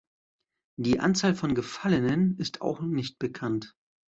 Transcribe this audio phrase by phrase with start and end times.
[0.79, 3.75] Die Anzahl von Gefallenen ist auch nicht bekannt.